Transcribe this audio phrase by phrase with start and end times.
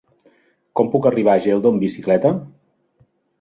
[0.79, 2.33] Com puc arribar a Geldo amb bicicleta?